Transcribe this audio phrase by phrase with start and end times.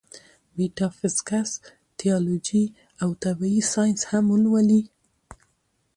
[0.55, 1.51] ميټافزکس،
[1.97, 2.63] تيالوجي
[3.01, 4.81] او طبعي سائنس هم ولولي